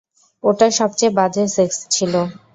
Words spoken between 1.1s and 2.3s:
বাজে সেক্স ছিলো।